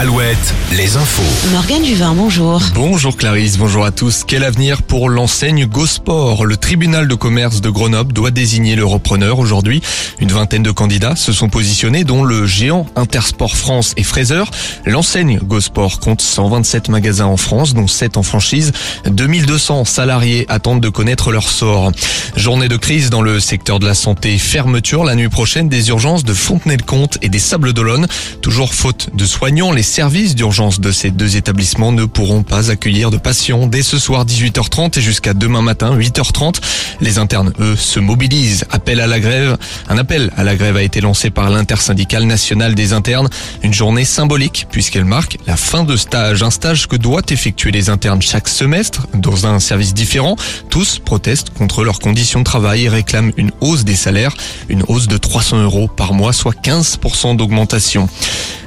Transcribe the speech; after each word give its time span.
Alouette, 0.00 0.54
les 0.76 0.96
infos. 0.96 1.48
Morgane 1.50 1.84
Juvin, 1.84 2.14
bonjour. 2.14 2.62
Bonjour 2.72 3.16
Clarisse, 3.16 3.58
bonjour 3.58 3.84
à 3.84 3.90
tous. 3.90 4.22
Quel 4.24 4.44
avenir 4.44 4.84
pour 4.84 5.08
l'enseigne 5.08 5.66
GoSport? 5.66 6.44
Le 6.44 6.56
tribunal 6.56 7.08
de 7.08 7.16
commerce 7.16 7.60
de 7.60 7.68
Grenoble 7.68 8.12
doit 8.12 8.30
désigner 8.30 8.76
le 8.76 8.84
repreneur 8.84 9.40
aujourd'hui. 9.40 9.82
Une 10.20 10.30
vingtaine 10.30 10.62
de 10.62 10.70
candidats 10.70 11.16
se 11.16 11.32
sont 11.32 11.48
positionnés, 11.48 12.04
dont 12.04 12.22
le 12.22 12.46
géant 12.46 12.86
Intersport 12.94 13.56
France 13.56 13.94
et 13.96 14.04
Fraser. 14.04 14.44
L'enseigne 14.86 15.40
GoSport 15.42 15.98
compte 15.98 16.22
127 16.22 16.90
magasins 16.90 17.26
en 17.26 17.36
France, 17.36 17.74
dont 17.74 17.88
7 17.88 18.18
en 18.18 18.22
franchise. 18.22 18.70
2200 19.06 19.84
salariés 19.84 20.46
attendent 20.48 20.80
de 20.80 20.90
connaître 20.90 21.32
leur 21.32 21.48
sort. 21.48 21.90
Journée 22.36 22.68
de 22.68 22.76
crise 22.76 23.10
dans 23.10 23.22
le 23.22 23.40
secteur 23.40 23.80
de 23.80 23.86
la 23.86 23.94
santé. 23.94 24.38
Fermeture 24.38 25.02
la 25.02 25.16
nuit 25.16 25.28
prochaine 25.28 25.68
des 25.68 25.88
urgences 25.88 26.22
de 26.22 26.34
Fontenay-le-Comte 26.34 27.18
et 27.20 27.28
des 27.28 27.40
Sables 27.40 27.72
d'Olonne. 27.72 28.06
Toujours 28.42 28.74
faute 28.74 29.08
de 29.12 29.24
soignants, 29.24 29.72
les 29.72 29.87
services 29.88 30.34
d'urgence 30.34 30.78
de 30.80 30.92
ces 30.92 31.10
deux 31.10 31.36
établissements 31.36 31.90
ne 31.90 32.04
pourront 32.04 32.42
pas 32.42 32.70
accueillir 32.70 33.10
de 33.10 33.16
patients 33.16 33.66
dès 33.66 33.82
ce 33.82 33.98
soir 33.98 34.24
18h30 34.24 34.98
et 34.98 35.02
jusqu'à 35.02 35.34
demain 35.34 35.62
matin 35.62 35.96
8h30. 35.96 36.60
Les 37.00 37.18
internes, 37.18 37.52
eux, 37.58 37.74
se 37.74 37.98
mobilisent. 37.98 38.64
Appel 38.70 39.00
à 39.00 39.06
la 39.06 39.18
grève. 39.18 39.56
Un 39.88 39.98
appel 39.98 40.30
à 40.36 40.44
la 40.44 40.54
grève 40.54 40.76
a 40.76 40.82
été 40.82 41.00
lancé 41.00 41.30
par 41.30 41.50
l'intersyndicale 41.50 42.24
nationale 42.24 42.74
des 42.74 42.92
internes. 42.92 43.28
Une 43.62 43.72
journée 43.72 44.04
symbolique 44.04 44.66
puisqu'elle 44.70 45.06
marque 45.06 45.38
la 45.46 45.56
fin 45.56 45.84
de 45.84 45.96
stage. 45.96 46.42
Un 46.42 46.50
stage 46.50 46.86
que 46.86 46.96
doivent 46.96 47.24
effectuer 47.30 47.70
les 47.70 47.88
internes 47.88 48.22
chaque 48.22 48.48
semestre 48.48 49.06
dans 49.14 49.46
un 49.46 49.58
service 49.58 49.94
différent. 49.94 50.36
Tous 50.70 50.98
protestent 50.98 51.50
contre 51.50 51.82
leurs 51.82 51.98
conditions 51.98 52.40
de 52.40 52.44
travail 52.44 52.84
et 52.84 52.88
réclament 52.88 53.32
une 53.36 53.50
hausse 53.60 53.84
des 53.84 53.96
salaires. 53.96 54.34
Une 54.68 54.84
hausse 54.86 55.08
de 55.08 55.16
300 55.16 55.62
euros 55.62 55.88
par 55.88 56.12
mois, 56.12 56.32
soit 56.32 56.54
15% 56.54 57.36
d'augmentation. 57.36 58.08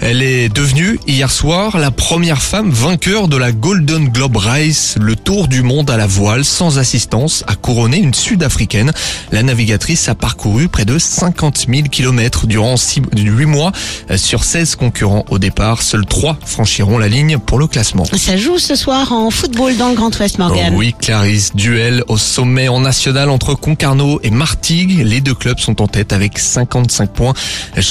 Elle 0.00 0.22
est 0.22 0.48
devenue 0.48 1.00
hier 1.06 1.30
soir 1.30 1.78
la 1.78 1.90
première 1.90 2.42
femme 2.42 2.70
vainqueur 2.70 3.28
de 3.28 3.36
la 3.36 3.50
Golden 3.50 4.08
Globe 4.08 4.36
Race, 4.36 4.96
le 5.00 5.16
tour 5.16 5.48
du 5.48 5.62
monde 5.62 5.90
à 5.90 5.96
la 5.96 6.06
voile 6.06 6.44
sans 6.44 6.78
assistance, 6.78 7.44
a 7.46 7.54
couronné 7.54 7.96
une 7.96 8.12
sud-africaine. 8.12 8.92
La 9.32 9.42
navigatrice 9.42 10.08
a 10.08 10.14
parcouru 10.14 10.68
près 10.68 10.84
de 10.84 10.98
50 10.98 11.66
000 11.68 11.88
kilomètres 11.88 12.46
durant 12.46 12.76
8 12.76 13.46
mois. 13.46 13.72
Sur 14.16 14.44
16 14.44 14.76
concurrents 14.76 15.24
au 15.30 15.38
départ, 15.38 15.82
seuls 15.82 16.06
3 16.06 16.38
franchiront 16.44 16.98
la 16.98 17.08
ligne 17.08 17.38
pour 17.38 17.58
le 17.58 17.66
classement. 17.66 18.04
Ça 18.04 18.36
joue 18.36 18.58
ce 18.58 18.76
soir 18.76 19.12
en 19.12 19.30
football 19.30 19.76
dans 19.76 19.88
le 19.88 19.94
Grand 19.94 20.16
Ouest, 20.18 20.38
Morgan. 20.38 20.74
oui, 20.76 20.94
Clarisse, 21.00 21.56
duel 21.56 22.04
au 22.08 22.18
sommet 22.18 22.68
en 22.68 22.80
national 22.80 23.30
entre 23.30 23.54
Concarneau 23.54 24.20
et 24.22 24.30
Martigues. 24.30 25.02
Les 25.04 25.20
deux 25.20 25.34
clubs 25.34 25.58
sont 25.58 25.80
en 25.80 25.88
tête 25.88 26.12
avec 26.12 26.38
55 26.38 27.10
points. 27.10 27.34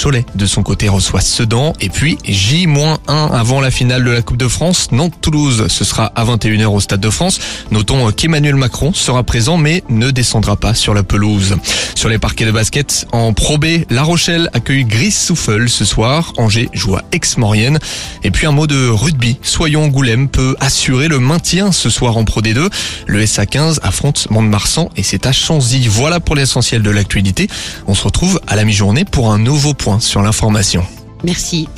Cholet, 0.04 0.26
de 0.36 0.46
son 0.46 0.62
côté, 0.62 0.88
reçoit 0.88 1.22
Sedan 1.22 1.74
et 1.82 1.90
puis 1.96 2.18
J-1 2.26 2.98
avant 3.08 3.62
la 3.62 3.72
finale 3.72 4.04
de 4.04 4.12
la 4.12 4.22
Coupe 4.22 4.36
de 4.36 4.50
France. 4.50 4.90
Nantes-Toulouse, 4.92 5.68
ce 5.70 5.86
sera 5.86 6.12
à 6.16 6.26
21h 6.26 6.66
au 6.66 6.82
Stade 6.82 7.00
de 7.00 7.10
France. 7.10 7.40
Notons 7.72 8.12
qu'Emmanuel 8.12 8.56
Macron 8.56 8.94
sera 8.94 9.24
présent 9.24 9.56
mais 9.56 9.82
ne 9.88 10.12
descendra 10.12 10.58
pas 10.58 10.74
sur 10.74 10.94
la 10.94 11.04
pelouse. 11.04 11.56
Sur 11.96 12.10
les 12.10 12.20
parquets 12.20 12.44
de 12.44 12.52
basket, 12.52 13.08
en 13.14 13.32
Pro 13.32 13.58
B, 13.58 13.86
La 13.90 14.04
Rochelle 14.04 14.50
accueille 14.52 14.84
Gris 14.84 15.12
Souffle 15.12 15.70
ce 15.70 15.86
soir. 15.86 16.34
Angers 16.38 16.68
joue 16.74 16.98
à 16.98 17.04
Aix-Maurienne. 17.14 17.80
Et 18.26 18.32
puis 18.32 18.46
un 18.46 18.52
mot 18.52 18.68
de 18.68 18.90
rugby. 18.90 19.38
Soyons 19.42 19.88
Goulême 19.88 20.28
peut 20.28 20.58
assurer 20.60 21.08
le 21.08 21.20
maintien 21.20 21.72
ce 21.72 21.90
soir 21.90 22.18
en 22.18 22.26
Pro 22.26 22.42
D2. 22.42 22.70
Le 23.08 23.24
SA15 23.24 23.80
affronte 23.84 24.30
Mont-de-Marsan 24.30 24.90
et 24.98 25.04
c'est 25.04 25.26
à 25.26 25.32
Chanzy. 25.32 25.88
Voilà 25.88 26.20
pour 26.20 26.36
l'essentiel 26.36 26.82
de 26.82 26.90
l'actualité. 26.90 27.48
On 27.88 27.96
se 27.96 28.04
retrouve 28.04 28.42
à 28.48 28.58
la 28.58 28.66
mi-journée 28.66 29.06
pour 29.06 29.32
un 29.32 29.40
nouveau 29.40 29.74
point 29.74 30.02
sur 30.02 30.22
l'information. 30.22 30.84
Merci. 31.24 31.70